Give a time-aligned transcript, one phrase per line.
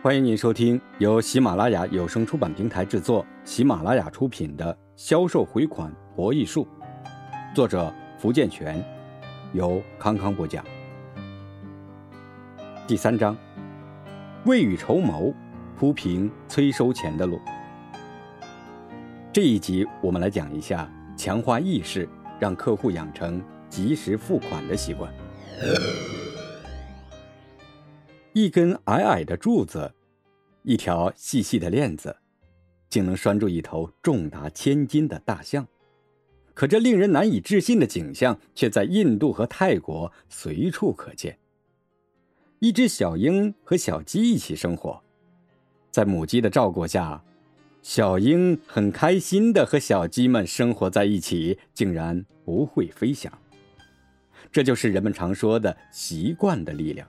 [0.00, 6.64] 欢迎您收听由喜马拉雅有声出版平台制作、喜马拉雅出品的《销售回款博弈术》，
[7.52, 8.80] 作者福建泉，
[9.52, 10.64] 由康康播讲。
[12.86, 13.36] 第三章，
[14.44, 15.34] 未雨绸缪，
[15.76, 17.40] 铺平催收钱的路。
[19.32, 22.08] 这一集我们来讲一下强化意识，
[22.38, 25.12] 让客户养成及时付款的习惯。
[28.40, 29.92] 一根矮矮的柱子，
[30.62, 32.14] 一条细细的链子，
[32.88, 35.66] 竟能拴住一头重达千斤的大象。
[36.54, 41.36] 可这令人难以置信的景象，却在印度和泰国随处可见。
[42.60, 45.02] 一只小鹰和小鸡一起生活，
[45.90, 47.20] 在母鸡的照顾下，
[47.82, 53.32] 小鹰很开心的和小鸡们生活在一起，竟然不会飞翔。
[54.52, 57.08] 这就是人们常说的习惯的力量。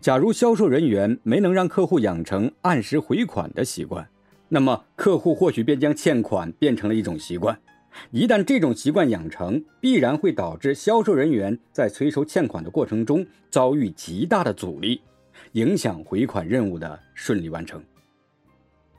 [0.00, 4.06] 假如销售人员没能让客户养成按时回款的习惯，
[4.48, 7.58] 那么客户或许便将欠款变成了一种习惯。
[8.10, 15.00] 一旦这种习惯养成，必然会导致销售人员在催收欠款的过程中遭遇极大的阻力，
[15.52, 17.82] 影响回款任务的顺利完成。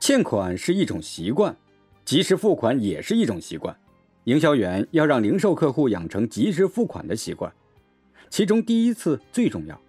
[0.00, 1.56] 欠款是一种习惯，
[2.04, 3.76] 及时付款也是一种习惯。
[4.24, 7.52] 营销员要让零售客户养成及时付款的习惯，
[8.30, 9.80] 其中第一次最重要。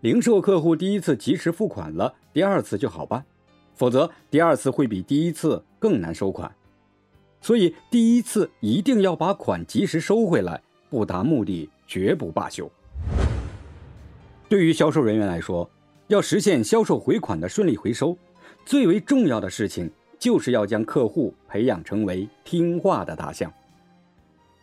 [0.00, 3.20] 零售客户第一次及时付款了，第二次就好办；
[3.74, 6.50] 否则，第二次会比第一次更难收款。
[7.40, 12.70] 所以，第一次一定要把款及时收回来，不达目的绝不罢休。
[14.48, 15.68] 对于销售人员来说，
[16.06, 18.16] 要实现销售回款的顺利回收，
[18.64, 23.52] 最为重要的事情就是要将客户培养成为听话的大象。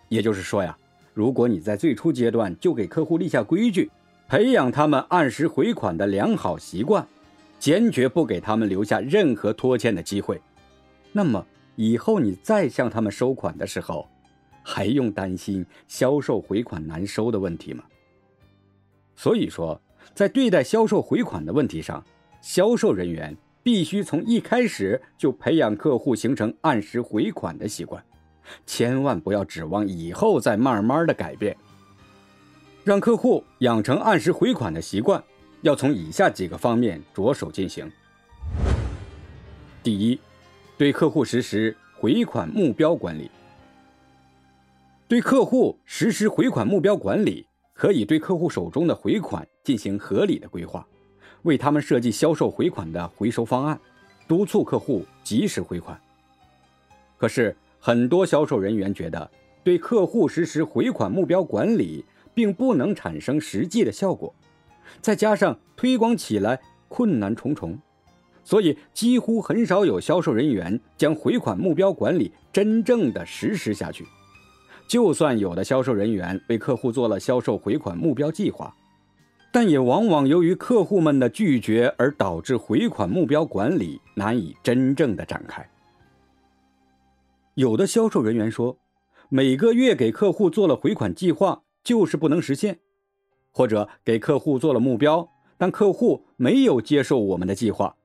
[0.08, 0.77] 也就是说呀，
[1.14, 3.92] 如果你在最初阶段就给客户立下规矩，
[4.28, 7.08] 培养他们按时回款的良好习惯，
[7.59, 10.42] 坚决不给他们留下任何拖欠的机会。
[11.12, 11.45] 那么
[11.76, 14.08] 以后你再向他们收款的时候，
[14.64, 17.83] 还用担心销售回款难收的问题吗？
[19.16, 19.80] 所以说，
[20.16, 22.04] 在对待销售回款的问题上，
[22.42, 28.04] 销售人员必须从一开始就培养客户形成按时回款的习惯，
[28.66, 31.55] 千万不要指望以后再慢慢的改变。
[32.86, 35.22] 让客户养成按时回款的习惯，
[35.64, 37.92] 要从以下几个方面着手进行。
[39.82, 40.20] 第一，
[40.78, 43.32] 对客户实施回款目标管理。
[45.08, 50.86] 对客户实施回款目标管理，可以对客户手中的回款进行合理的规划，
[51.42, 53.80] 为他们设计销售回款的回收方案，
[54.28, 56.00] 督促客户及时回款。
[57.17, 59.28] 可是，很多销售人员觉得，
[59.64, 62.06] 对客户实施回款目标管理。
[62.36, 64.32] 并不能产生实际的效果，
[65.02, 67.80] 再加上推广起来困难重重，
[68.44, 74.06] 所以几乎很少有销售人员将回款目标管理真正的实施下去。
[74.88, 78.76] 就算有的销售人员为客户做了销售回款目标计划，
[79.52, 85.67] 但也往往由于客户们的拒绝而导致回款目标管理难以真正的展开。
[87.56, 88.78] 有的销售人员说，
[89.30, 91.64] 每个月给客户做了回款计划。
[91.86, 92.80] 就是不能实现，
[93.52, 97.96] 或者给客户做了目标，但客户没有接受我们的计划，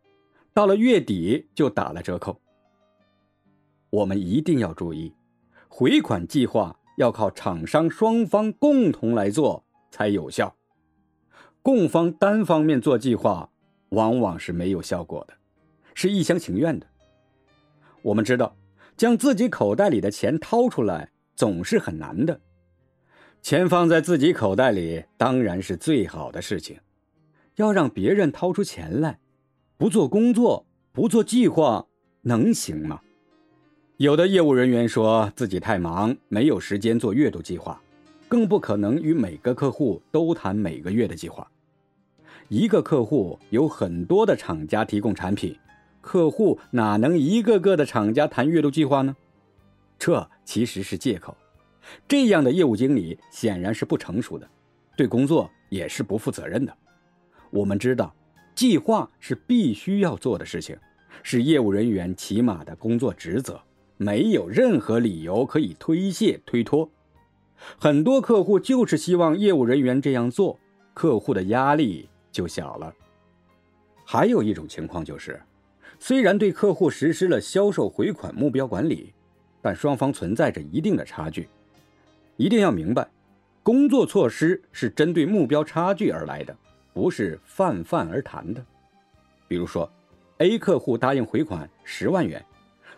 [0.54, 2.38] 到了月底就打了折扣。
[3.88, 5.12] 我们一定要注意，
[5.66, 10.54] 回款计划要靠厂商双方共同来做才有效，
[11.62, 13.50] 供方单方面做计划
[13.88, 15.34] 往往是没有效果的，
[15.94, 16.86] 是一厢情愿的。
[18.02, 18.54] 我们知道，
[18.96, 22.38] 将自己口袋里的钱掏出来总是很难的。
[23.42, 26.78] 钱放在自己口袋里当然是最好的事情，
[27.56, 29.18] 要让别人掏出钱来，
[29.78, 31.86] 不做工作，不做计划，
[32.22, 33.00] 能行吗？
[33.96, 37.80] 有的业务人员说自己太忙，没有时间做月度计划，
[38.28, 41.50] 更不可能与每个客户都谈每个月的计划。
[42.48, 45.56] 一个客户有很多的厂家提供产品，
[46.00, 49.16] 客户哪能一个个的厂家谈月度计划呢？
[49.98, 51.36] 这其实是借口。
[52.06, 54.48] 这样的业务经理显然是不成熟的，
[54.96, 56.76] 对工作也是不负责任的。
[57.50, 58.14] 我们知道，
[58.54, 60.76] 计划是必须要做的事情，
[61.22, 63.60] 是业务人员起码的工作职责，
[63.96, 66.90] 没有任何理由可以推卸推脱。
[67.78, 70.58] 很多客户就是希望业务人员这样做，
[70.94, 72.94] 客户的压力就小了。
[74.04, 75.40] 还有一种情况就是，
[75.98, 79.12] 虽然对客户实施了销售回款目标管理，
[79.60, 81.48] 但双方存在着一定的差距。
[82.40, 83.06] 一定要明白，
[83.62, 86.56] 工作措施是针对目标差距而来的，
[86.94, 88.64] 不是泛泛而谈的。
[89.46, 89.86] 比如说
[90.38, 92.42] ，A 客户答应回款十万元，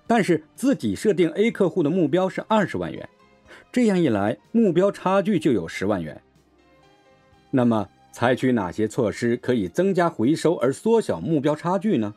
[0.07, 3.09] 但是自己设定 A 客户的目标是二十万元，
[3.73, 6.23] 这样一来，目标差距就有十万元。
[7.51, 12.15] 那么，采取哪些措施可以增加回收而缩小目标差距呢？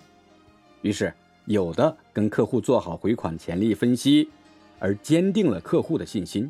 [0.83, 1.11] 于是，
[1.45, 4.29] 有的跟客户做好回款潜力分析，
[4.77, 6.47] 而坚定了客户的信心；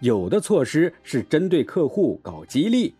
[0.00, 2.92] 有的措施是针对客户搞激励；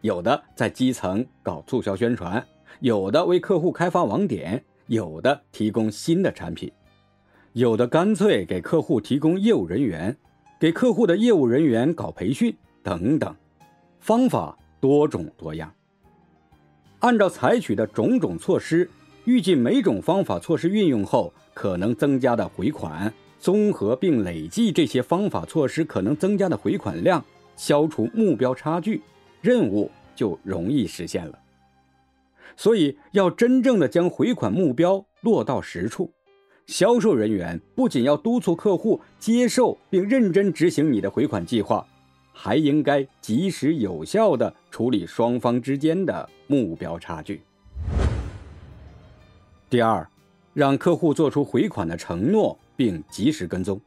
[0.00, 2.42] 有的在基层搞促销宣传；
[2.80, 6.70] 有的为客户开发网点；有的提供新的产品；
[7.52, 10.16] 有的干脆给客户提供业务人员，
[10.58, 13.34] 给客户的业务人员搞培训等等，
[14.00, 14.58] 方法。
[14.80, 15.72] 多种多样，
[16.98, 18.86] 按照采取的种种措施，
[19.24, 23.10] 预计每种方法措施运用后可能增加的回款，
[23.44, 27.22] 综合并累计这些方法措施可能增加的回款量，
[27.56, 29.02] 消除目标差距，
[29.42, 31.38] 任务就容易实现了。
[32.56, 36.10] 所以，要真正的将回款目标落到实处，
[36.64, 41.86] 销售人员不仅要督促客户接受并认真执行你的回款计划。
[42.32, 47.42] 还应该及时有效地处理双方之间的目标差距。
[49.68, 50.08] 第二，
[50.54, 53.80] 让客户做出回款的承诺，并及时跟踪。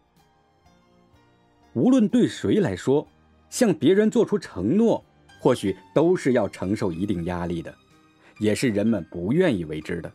[1.74, 3.08] 无论对谁来说，
[3.50, 5.04] 向别人做出承诺，
[5.40, 7.74] 或许都是要承受一定压力的，
[8.40, 10.12] 也是人们不愿意为之的。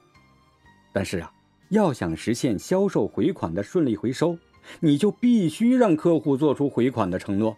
[0.92, 1.32] 但是啊，
[1.70, 4.36] 要想实现销售回款的顺利回收，
[4.80, 7.56] 你就必须让客户做出回款的承诺。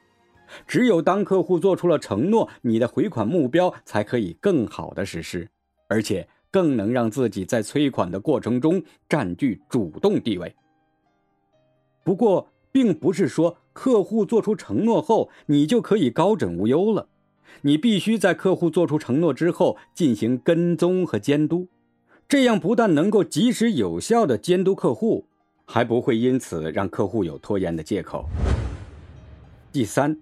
[0.67, 5.49] 只有当客户做出了承诺，你的回款目标才可以更好的实施，
[5.89, 10.55] 而且更能让自己在催款的过程中占据主动地位。
[12.05, 17.09] 不过，并不是说客户做出承诺后你就可以高枕无忧了，
[17.63, 21.67] 你必须在客户做出承诺之后进行跟踪和监督，
[22.29, 25.25] 这样不但能够及时有效的监督客户，
[25.65, 28.27] 还不会因此让客户有拖延的借口。
[29.73, 30.17] 第三。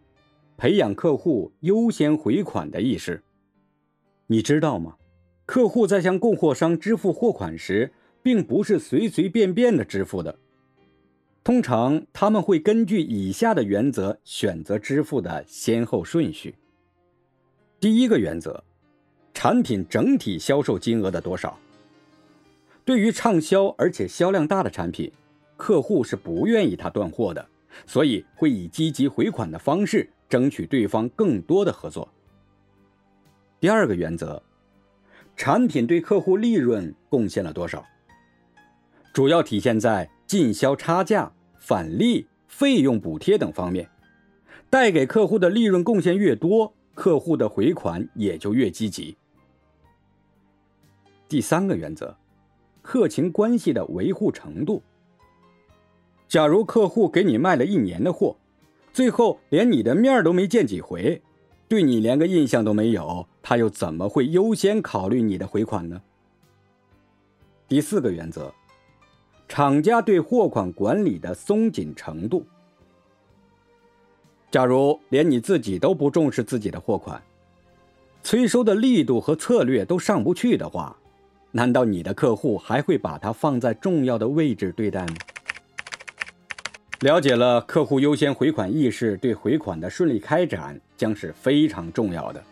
[0.59, 3.21] 培养客户优先回款的意识。
[4.29, 4.95] 你知道吗？
[5.45, 7.93] 客户在向供货商支付货款时，
[8.23, 10.39] 并不是随随便便的支付的。
[11.45, 16.55] 通常他们会根据以下的原则选择支付的先后顺序。
[17.81, 18.63] 第一个原则：
[19.35, 21.59] 产品整体销售金额的多少。
[22.85, 25.11] 对于畅销而且销量大的产品，
[25.57, 27.45] 客户是不愿意他断货的，
[27.87, 30.09] 所以会以积极回款的方式。
[30.29, 32.09] 争取对方更多的合作。
[33.61, 34.43] 第二个原则，
[35.37, 37.85] 产品对客户利润贡献了多少？
[39.13, 43.87] 主要体现在进销差价、返利、费用补贴等方面。
[44.71, 49.15] 带给客户的利润贡献越多，客户的回款也就越积极。
[51.29, 52.17] 第三个原则，
[52.81, 54.83] 客情关系的维护程度。
[56.29, 58.35] 假如客户给你卖了一年的货。
[58.91, 61.21] 最后连你的面都没见几回，
[61.69, 66.01] 对你连个印象都没有，他又怎么会优先考虑你的回款呢？
[67.69, 68.55] 第四个原则，
[69.55, 72.43] 厂家对货款管理的松紧程度。
[74.51, 77.23] 假如连你自己都不重视自己的货款，
[78.23, 80.97] 催收的力度和策略都上不去的话，
[81.51, 85.15] 难道你的客户还会把它放在重要的位置对待吗？
[87.01, 92.43] 了解了客户优先回款意识，对回款的顺利开展将是非常重要的。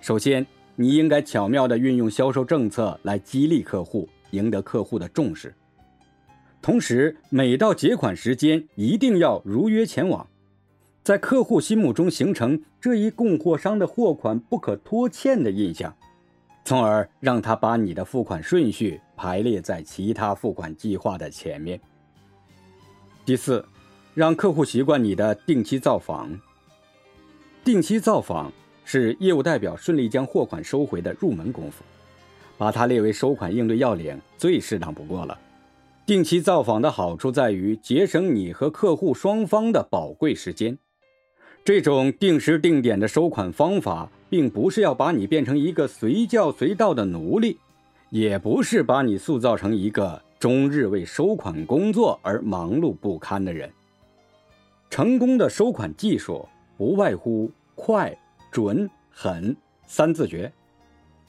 [0.00, 5.52] 首先，你应该巧妙地运用销售政策来激励客户，赢得客户的重视。
[6.60, 10.28] 同时，每到结款时间，一定要如约前往，
[11.02, 15.96] 在客户心目中形成这一供货商的货款不可拖欠的印象，
[16.64, 21.80] 从而让他把你的付款顺序排列在其他付款计划的前面。
[23.24, 23.64] 第四。
[24.14, 26.28] 让客户习惯你的定期造访。
[27.62, 28.52] 定期造访
[28.84, 31.84] 是业务代表顺利将货款收回的入门功夫，
[32.56, 35.38] 把它列为收款应对要领最适当不过了。
[36.08, 40.78] 定期造访的好处在于节省你和客户双方的宝贵时间。
[41.62, 47.58] 这种定时定点的收款方法，并不是要把你变成一个随叫随到的奴隶，
[48.08, 53.70] 也不是把你塑造成一个终日为收款工作而忙碌不堪的人。
[54.88, 56.48] 成功的收款技术
[56.78, 58.18] 不外乎快、
[58.50, 59.54] 准、狠
[59.86, 60.50] 三字诀，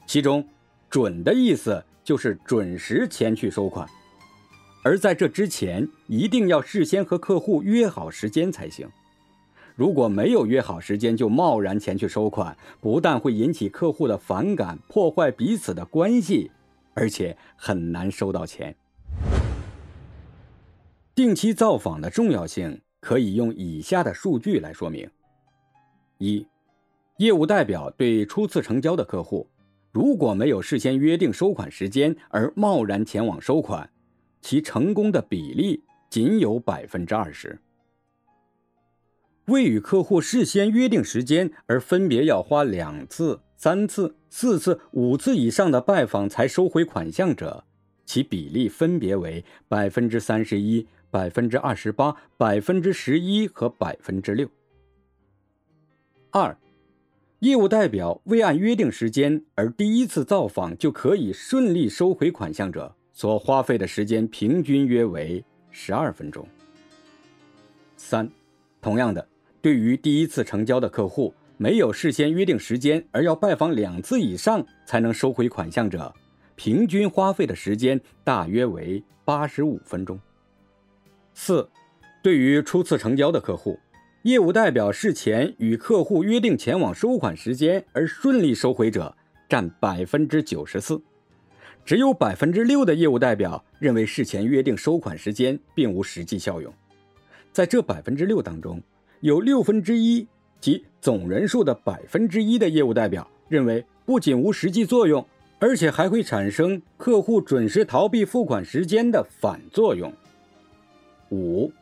[0.06, 0.42] 其中
[0.88, 3.86] “准”的意思就是准时前去收款，
[4.82, 8.88] 而在这之前一定要事先和客户约好时间才行。
[9.76, 16.50] 如果没有约好时间就贸然前去收款，不但会引起客户的反感，破坏彼此的关系，
[16.94, 18.74] 而且很难收到钱。
[21.14, 25.08] 定期造访的重要性可以用以下的数据来说明：
[26.18, 26.46] 一、
[27.18, 29.46] 业务代表对初次成交的客户，
[29.92, 33.88] 如果没有事先约定收款时间而贸然前往收款，
[34.40, 37.58] 其成功的比例仅有百分之二十。
[39.46, 47.64] 未与客户事先约定时间而分别要花两次、三次、四次、五次以上的拜访才收回款项者，
[48.04, 54.48] 其比例分别为百分之三十一、百分之二十八、百分之十一和百分之六。
[56.30, 56.56] 二，
[57.40, 66.48] 业务代表未按约定时间而第一次造访就可以顺利收回款项者，所花费的时间平均约为十二分钟。
[67.94, 68.26] 三，
[68.80, 69.28] 同样的。
[69.60, 76.10] 对于第一次成交的客户，没有事先约定时间而要拜访两次以上才能收回款项者，
[76.56, 80.18] 平均花费的时间大约为八十五分钟。
[81.34, 81.68] 四，
[82.22, 83.78] 对于初次成交的客户，
[84.22, 89.14] 业务代表事前与客户约定前往收款时间而顺利收回者
[89.46, 90.98] 占百分之九十四，
[91.90, 96.72] 只有百分之六的业务代表认为事前约定收款时间并无实际效用。
[97.50, 98.80] 在这百分之六当中，
[99.22, 100.24] 有六分之一
[100.60, 105.26] 及总人数的百分之一的业务代表认为，不仅无实际作用，
[105.58, 110.12] 而且还会产生客户准时逃避付款时间的反作用。
[111.32, 111.72] 五，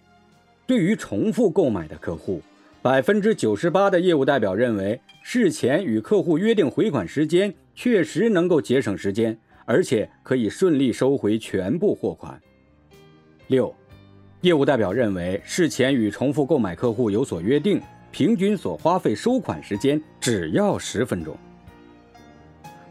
[0.67, 2.41] 对于重复购买的客户，
[2.81, 9.39] 百分之九十八的业务代表认为，事前与客户约定回款时间确实能够节省时间，
[9.69, 12.41] 而且可以顺利收回全部货款。
[13.49, 13.73] 六。
[14.41, 17.79] 业务代表认为，事前与重复购买客户有所约定，
[18.11, 21.37] 平均所花费收款时间只要十分钟。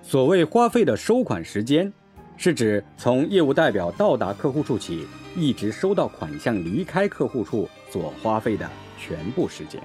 [0.03, 1.91] 所谓花费的收款时间，
[2.35, 8.69] 是指从业务代表到达客户处起，一直收到款项离开客户处所花费的
[8.99, 9.81] 全部时间。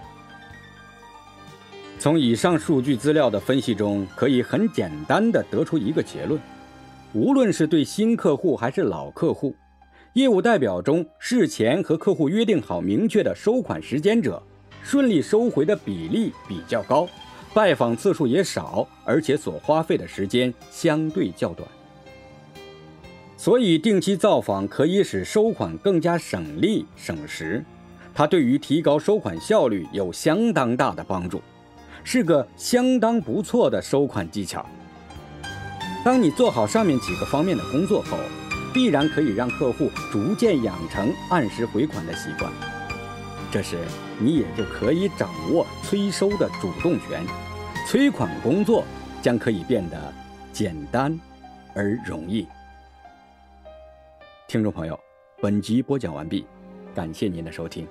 [1.98, 6.40] 从以上数据资料的分析中，可以很简单的得出一个结论：
[7.14, 9.54] 无论是对新客户还是老客户。
[10.14, 14.42] 业务代表中事前和客户约定好明确的收款时间者，
[14.82, 17.08] 顺利收回的比例比较高，
[17.54, 21.68] 拜访次数也少，而且所花费的时间相对较短。
[23.36, 27.64] 所以，定期造访可以使收款更加省力省时，
[28.14, 31.42] 它对于提高收款效率有相当大的帮助，
[32.04, 34.64] 是个相当不错的收款技巧。
[36.04, 38.18] 当你做好上面几个方面的工作后，
[38.74, 42.50] 必然可以让客户逐渐养成按时回款的习惯，
[43.52, 43.78] 这时
[44.18, 47.24] 你也就可以掌握催收的主动权，
[47.86, 48.84] 催款工作
[49.22, 50.12] 将可以变得
[50.52, 51.16] 简单
[51.72, 52.48] 而容易。
[54.48, 54.98] 听众朋友，
[55.40, 56.44] 本集播讲完毕，
[56.94, 57.86] 感谢您的收听。